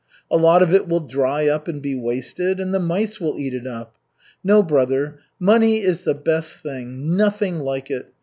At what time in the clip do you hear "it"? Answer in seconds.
0.73-0.87, 3.53-3.67, 7.91-8.07